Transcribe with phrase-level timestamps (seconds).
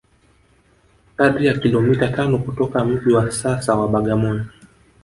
[1.17, 4.45] kadri ya kilomita tano kutoka mji wa sasa wa Bagamoyo